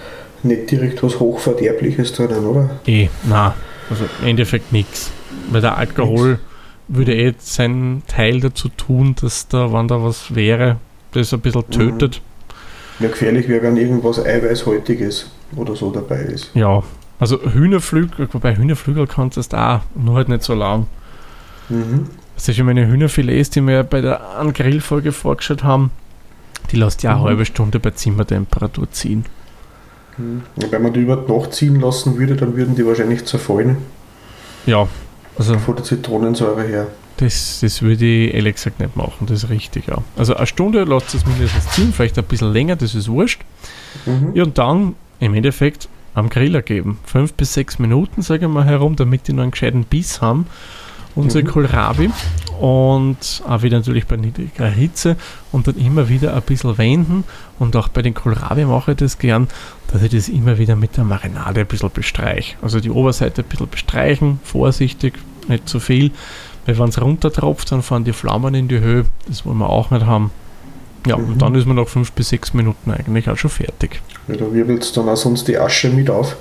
[0.42, 2.70] nicht direkt was Hochverderbliches drinnen, oder?
[2.86, 3.54] Eh, na,
[3.90, 5.10] also im Endeffekt nichts.
[5.50, 6.40] Weil der Alkohol nix.
[6.88, 10.76] würde eh seinen Teil dazu tun, dass da, wenn da was wäre,
[11.12, 11.72] das ein bisschen mhm.
[11.72, 12.20] tötet.
[12.20, 13.04] Mhm.
[13.04, 16.50] Ja, gefährlich wäre, wenn irgendwas Eiweißhaltiges oder so dabei ist.
[16.54, 16.82] Ja,
[17.18, 20.86] also Hühnerflügel, wobei Hühnerflügel kannst du auch, nur halt nicht so lang.
[21.68, 22.06] Mhm.
[22.34, 24.20] Das ist schon meine Hühnerfilets, die wir bei der
[24.54, 25.90] Grillfolge vorgestellt haben,
[26.70, 27.18] die lässt ja mhm.
[27.18, 29.24] eine halbe Stunde bei Zimmertemperatur ziehen.
[30.16, 30.42] Mhm.
[30.70, 33.78] Wenn man die über die Nacht ziehen lassen würde, dann würden die wahrscheinlich zerfallen.
[34.66, 34.86] Ja.
[35.36, 36.86] Also von der Zitronensäure her.
[37.18, 39.98] das, das würde ich ehrlich gesagt nicht machen, das ist richtig, ja.
[40.16, 43.42] Also eine Stunde lasst es mindestens ziehen, vielleicht ein bisschen länger, das ist wurscht.
[44.06, 44.32] Mhm.
[44.34, 46.98] Ja, und dann im Endeffekt am Griller geben.
[47.04, 50.46] Fünf bis sechs Minuten, sage ich mal, herum, damit die noch einen gescheiten Biss haben.
[51.14, 51.48] Unsere Mhm.
[51.48, 52.10] Kohlrabi.
[52.60, 55.16] Und auch wieder natürlich bei niedriger Hitze
[55.52, 57.24] und dann immer wieder ein bisschen wenden.
[57.58, 59.48] Und auch bei den Kohlrabi mache ich das gern,
[59.92, 62.56] dass ich das immer wieder mit der Marinade ein bisschen bestreiche.
[62.62, 65.14] Also die Oberseite ein bisschen bestreichen, vorsichtig,
[65.48, 66.10] nicht zu viel.
[66.66, 69.04] Weil wenn es runtertropft, dann fahren die Flammen in die Höhe.
[69.26, 70.30] Das wollen wir auch nicht haben.
[71.06, 71.24] Ja, Mhm.
[71.32, 74.00] und dann ist man nach fünf bis sechs Minuten eigentlich auch schon fertig.
[74.28, 76.36] Ja, da wirbelt dann auch sonst die Asche mit auf.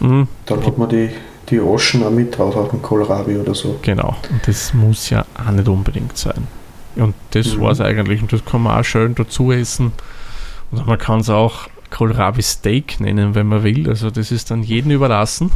[0.00, 0.28] Mhm.
[0.46, 1.10] Dann hat man die,
[1.50, 3.78] die Aschen auch mit drauf auf dem Kohlrabi oder so.
[3.82, 6.46] Genau, und das muss ja auch nicht unbedingt sein.
[6.96, 7.60] Und das Mhm.
[7.60, 8.22] war es eigentlich.
[8.22, 9.92] Und das kann man auch schön dazu essen.
[10.70, 13.88] Und man kann es auch Kohlrabi Steak nennen, wenn man will.
[13.88, 15.50] Also das ist dann jedem überlassen.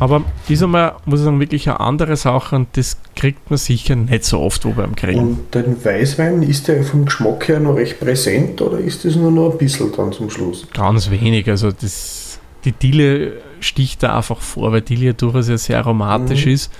[0.00, 4.24] Aber einmal, muss ich sagen, wirklich eine andere Sache und das kriegt man sicher nicht
[4.24, 5.18] so oft wo beim Grillen.
[5.18, 9.30] Und den Weißwein, ist der vom Geschmack her noch recht präsent oder ist das nur
[9.30, 10.66] noch ein bisschen dann zum Schluss?
[10.72, 11.48] Ganz wenig.
[11.48, 16.46] Also das, die Diele sticht da einfach vor, weil Diele ja durchaus ja sehr aromatisch
[16.46, 16.52] Mhm.
[16.52, 16.72] ist.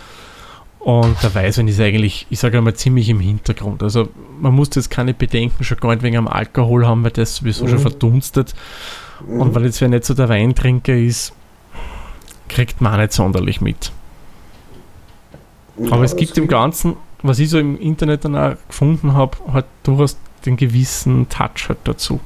[0.78, 3.82] Und der Weißwein ist eigentlich, ich sage einmal, ziemlich im Hintergrund.
[3.82, 4.08] Also
[4.40, 7.66] man muss jetzt keine Bedenken schon gar nicht wegen am Alkohol haben, weil das sowieso
[7.68, 7.82] schon Mhm.
[7.82, 8.54] verdunstet.
[9.28, 9.54] Und Mhm.
[9.54, 11.34] weil jetzt wer nicht so der Weintrinker ist,
[12.50, 13.92] kriegt man auch nicht sonderlich mit.
[15.86, 19.36] Aber Ja, es gibt im Ganzen, was ich so im Internet dann auch gefunden habe,
[19.52, 22.20] halt durchaus den gewissen Touch halt dazu.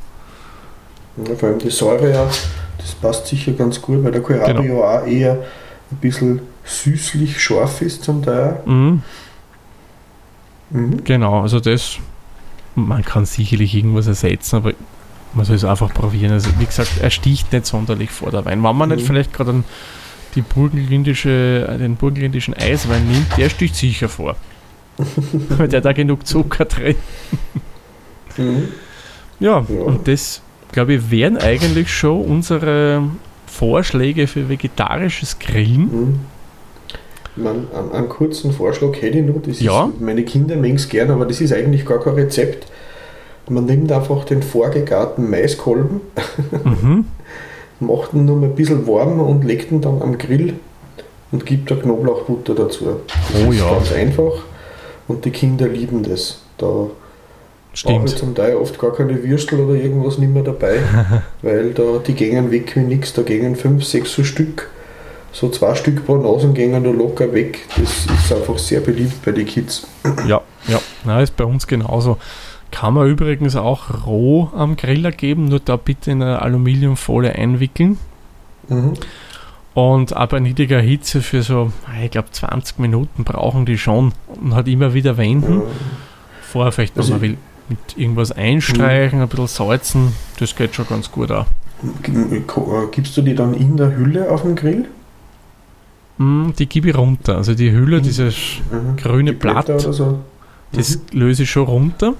[1.16, 2.28] Ja, vor allem die Säure ja,
[2.78, 4.80] das passt sicher ganz gut, weil der Kohlrabi Genau.
[4.80, 5.32] ja auch eher
[5.90, 8.60] ein bisschen süßlich scharf ist zum Teil.
[8.66, 9.02] Mhm.
[10.70, 11.04] Mhm.
[11.04, 11.96] Genau, also das,
[12.74, 14.72] man kann sicherlich irgendwas ersetzen, aber
[15.34, 16.32] man soll es einfach probieren.
[16.32, 18.62] Also wie gesagt, er sticht nicht sonderlich vor der Wein.
[18.62, 19.06] Wenn man nicht Mhm.
[19.06, 19.64] vielleicht gerade an
[20.34, 24.36] die burgenländische, den burgenländischen Eiswein nimmt, der sticht sicher vor.
[25.48, 26.96] Weil der da genug Zucker drin.
[28.36, 28.68] Mhm.
[29.40, 29.82] Ja, Ja.
[29.84, 30.42] und das,
[30.72, 33.02] glaube ich, wären eigentlich schon unsere
[33.46, 35.80] Vorschläge für vegetarisches Grillen.
[35.90, 36.20] Mhm.
[37.36, 39.86] Man, einen, einen kurzen Vorschlag hätte ich noch, das Ja.
[39.86, 42.66] ist, meine Kinder mögen es gern, aber das ist eigentlich gar kein Rezept.
[43.48, 46.00] Man nimmt einfach den vorgegarten Maiskolben,
[46.64, 47.06] Mhm.
[47.86, 50.54] Macht ihn nur mal ein bisschen warm und legt ihn dann am Grill
[51.32, 52.84] und gibt da Knoblauchbutter dazu.
[52.84, 53.70] Das Oh ist ja.
[53.72, 54.32] ganz einfach
[55.08, 56.40] und die Kinder lieben das.
[56.58, 56.90] Da brauche
[57.72, 58.08] ich Stimmt.
[58.10, 60.78] zum Teil oft gar keine Würstel oder irgendwas nicht mehr dabei,
[61.42, 63.12] weil da die gängen weg wie nix.
[63.12, 64.70] Da gängen fünf, sechs so Stück.
[65.32, 67.58] So zwei Stück pro Nasen gängen da locker weg.
[67.76, 69.84] Das ist einfach sehr beliebt bei den Kids.
[70.28, 72.18] Ja, ja, na, ist bei uns genauso.
[72.74, 77.98] Kann man übrigens auch roh am Griller geben, nur da bitte in eine Aluminiumfolie einwickeln.
[78.68, 78.94] Mhm.
[79.74, 84.54] Und auch bei niedriger Hitze für so, ich glaube, 20 Minuten brauchen die schon und
[84.56, 85.62] halt immer wieder wenden.
[86.42, 87.36] Vorher vielleicht, wenn man will,
[87.68, 91.46] mit irgendwas einstreichen, ein bisschen salzen, das geht schon ganz gut auch.
[92.02, 92.42] G-
[92.92, 94.86] Gibst du die dann in der Hülle auf dem Grill?
[96.18, 97.36] Mm, die gebe ich runter.
[97.36, 98.02] Also die Hülle, Mhm.
[98.02, 98.34] dieses
[98.70, 98.96] Mhm.
[98.96, 100.18] grüne Die Blatt, Oder so?
[100.72, 102.14] das löse ich schon runter.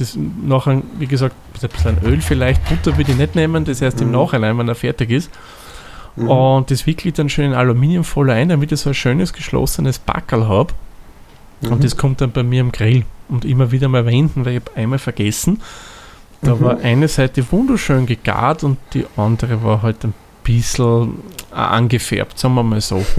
[0.00, 4.00] Das nachher, wie gesagt, ein bisschen Öl vielleicht, Butter würde ich nicht nehmen, das erst
[4.00, 4.14] im Mhm.
[4.14, 5.30] Nachhinein, wenn er fertig ist.
[6.16, 6.28] Mhm.
[6.28, 9.98] Und das wickle ich dann schön in Aluminiumfolie ein, damit ich so ein schönes geschlossenes
[9.98, 10.72] Backel habe.
[11.60, 11.72] Mhm.
[11.72, 13.04] Und das kommt dann bei mir am Grill.
[13.28, 15.60] Und immer wieder mal wenden, weil ich habe einmal vergessen.
[16.42, 16.60] Da Mhm.
[16.62, 21.18] war eine Seite wunderschön gegart und die andere war halt ein bisschen
[21.52, 23.04] äh, angefärbt, sagen wir mal so.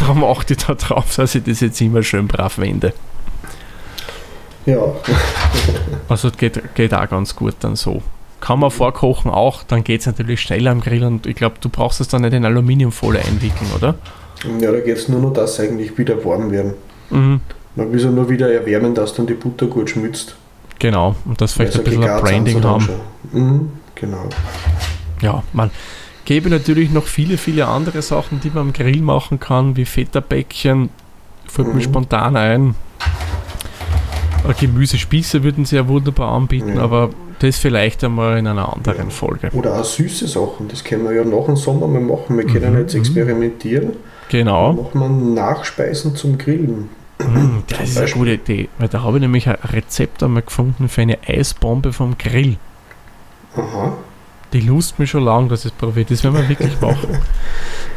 [0.00, 2.92] Darum achte ich da drauf, dass ich das jetzt immer schön brav wende.
[4.66, 4.78] Ja,
[6.08, 8.02] Also es geht, geht auch ganz gut dann so.
[8.40, 11.68] Kann man vorkochen auch, dann geht es natürlich schneller am Grill und ich glaube, du
[11.68, 13.94] brauchst es dann nicht in Aluminiumfolie einwickeln, oder?
[14.60, 16.74] ja da geht es nur noch, dass eigentlich wieder warm werden.
[17.10, 17.40] Mhm.
[17.74, 20.36] Man will sie nur wieder erwärmen, dass dann die Butter gut schmilzt.
[20.78, 22.88] Genau, und das vielleicht Weil ein bisschen ein Branding haben.
[23.32, 24.28] Mhm, genau.
[25.22, 25.70] Ja, man
[26.26, 30.90] gäbe natürlich noch viele, viele andere Sachen, die man am Grill machen kann, wie Feta-Bäckchen,
[31.46, 31.80] fällt mir Mhm.
[31.80, 32.74] spontan ein.
[34.50, 36.82] Äh, Gemüsespieße würden sie ja wunderbar anbieten, Ja.
[36.82, 39.10] aber das vielleicht einmal in einer anderen Ja.
[39.10, 39.50] Folge.
[39.52, 42.36] Oder auch süße Sachen, das können wir ja nach dem Sommer mal machen.
[42.36, 43.00] Wir können Mhm, jetzt mhm.
[43.00, 43.92] experimentieren.
[44.28, 44.72] Genau.
[44.92, 46.88] Dann machen wir Nachspeisen zum Grillen.
[47.18, 50.42] Mm, das Zum ist eine gute Idee, weil da habe ich nämlich ein Rezept einmal
[50.42, 52.56] gefunden für eine Eisbombe vom Grill.
[53.56, 53.92] Aha.
[54.52, 56.06] Die lust mir schon lang, dass ich es probiere.
[56.08, 57.18] Das werden wir wirklich machen.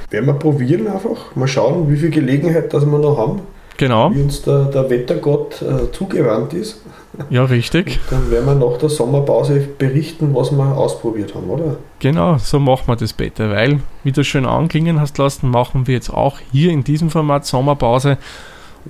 [0.09, 1.35] Werden wir probieren einfach.
[1.35, 3.41] Mal schauen, wie viel Gelegenheit dass wir noch haben.
[3.79, 4.13] Genau.
[4.13, 6.81] Wie uns der, der Wettergott äh, zugewandt ist.
[7.29, 7.99] Ja, richtig.
[8.09, 11.77] Dann werden wir nach der Sommerpause berichten, was wir ausprobiert haben, oder?
[11.99, 13.49] Genau, so machen wir das, Peter.
[13.49, 17.45] Weil, wie du schön anklingen hast lassen, machen wir jetzt auch hier in diesem Format
[17.45, 18.17] Sommerpause.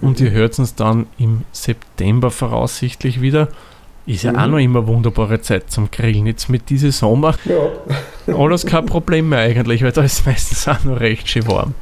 [0.02, 3.48] Und ihr hört uns dann im September voraussichtlich wieder.
[4.08, 4.40] Ist ja Mhm.
[4.40, 6.26] auch noch immer wunderbare Zeit zum Grillen.
[6.26, 8.34] Jetzt mit diesem Sommer Ja.
[8.36, 11.74] alles kein Problem mehr eigentlich, weil da ist meistens auch noch recht schön warm.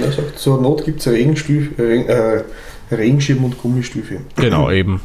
[0.00, 1.34] Er sagt, zur Not gibt es Regen,
[1.76, 2.44] äh,
[2.90, 4.20] Regenschirm und Gummistiefel.
[4.36, 5.00] Genau, eben.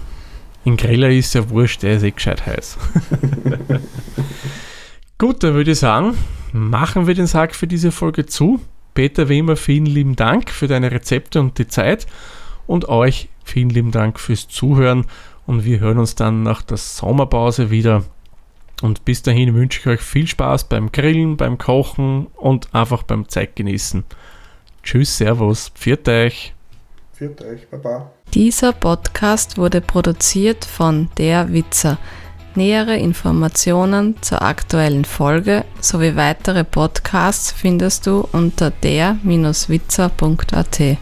[0.66, 2.78] In Griller ist ja wurscht, der ist eh gescheit heiß.
[5.18, 6.16] Gut, dann würde ich sagen,
[6.52, 8.60] machen wir den Sack für diese Folge zu.
[8.94, 12.08] Peter, wie immer, vielen lieben Dank für deine Rezepte und die Zeit.
[12.66, 15.06] Und euch vielen lieben Dank fürs Zuhören.
[15.46, 18.04] Und wir hören uns dann nach der Sommerpause wieder.
[18.82, 23.28] Und bis dahin wünsche ich euch viel Spaß beim Grillen, beim Kochen und einfach beim
[23.30, 24.04] Zeitgenießen.
[24.88, 26.54] Tschüss, Servus, pfiat euch.
[27.12, 28.10] Führt euch, Baba.
[28.34, 31.98] Dieser Podcast wurde produziert von Der Witzer.
[32.56, 40.98] Nähere Informationen zur aktuellen Folge sowie weitere Podcasts findest du unter der-witzer.at.